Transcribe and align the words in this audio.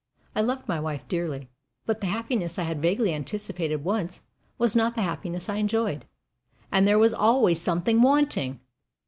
I 0.33 0.41
loved 0.41 0.67
my 0.67 0.79
wife 0.79 1.07
dearly; 1.07 1.51
but 1.85 2.01
the 2.01 2.07
happiness 2.07 2.57
I 2.57 2.63
had 2.63 2.81
vaguely 2.81 3.13
anticipated, 3.13 3.83
once, 3.83 4.21
was 4.57 4.75
not 4.75 4.95
the 4.95 5.03
happiness 5.03 5.47
I 5.47 5.57
enjoyed, 5.57 6.05
AND 6.71 6.87
THERE 6.87 6.97
WAS 6.97 7.13
ALWAYS 7.13 7.61
SOMETHING 7.61 8.01
WANTING. 8.01 8.61